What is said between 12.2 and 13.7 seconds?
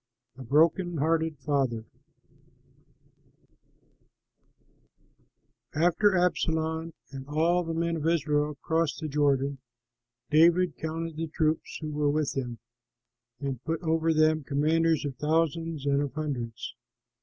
him, and